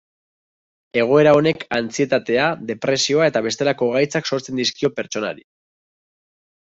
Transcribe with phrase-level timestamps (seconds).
[1.01, 5.45] Egoera honek antsietatea, depresioa eta bestelako gaitzak sortzen dizkio pertsonari.